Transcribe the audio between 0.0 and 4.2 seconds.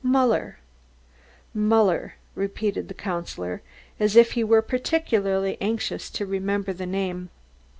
"Muller, Muller," repeated the Councillor, as